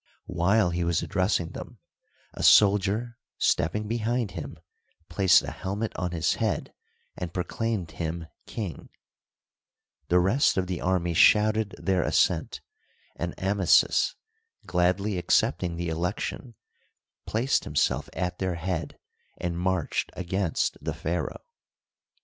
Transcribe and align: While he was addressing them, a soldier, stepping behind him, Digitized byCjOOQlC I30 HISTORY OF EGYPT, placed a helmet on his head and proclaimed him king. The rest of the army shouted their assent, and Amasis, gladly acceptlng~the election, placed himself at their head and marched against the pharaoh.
While 0.25 0.71
he 0.71 0.83
was 0.83 1.03
addressing 1.03 1.51
them, 1.51 1.77
a 2.33 2.41
soldier, 2.41 3.19
stepping 3.37 3.87
behind 3.87 4.31
him, 4.31 4.57
Digitized 4.57 4.57
byCjOOQlC 4.57 4.59
I30 4.63 4.81
HISTORY 4.81 4.97
OF 4.97 4.97
EGYPT, 4.97 5.15
placed 5.15 5.41
a 5.43 5.51
helmet 5.51 5.95
on 5.95 6.11
his 6.11 6.33
head 6.33 6.73
and 7.17 7.33
proclaimed 7.35 7.91
him 7.91 8.27
king. 8.47 8.89
The 10.07 10.19
rest 10.19 10.57
of 10.57 10.65
the 10.65 10.81
army 10.81 11.13
shouted 11.13 11.75
their 11.77 12.01
assent, 12.01 12.61
and 13.15 13.35
Amasis, 13.39 14.15
gladly 14.65 15.21
acceptlng~the 15.21 15.89
election, 15.89 16.55
placed 17.27 17.63
himself 17.65 18.09
at 18.13 18.39
their 18.39 18.55
head 18.55 18.97
and 19.37 19.55
marched 19.55 20.09
against 20.15 20.79
the 20.81 20.95
pharaoh. 20.95 21.43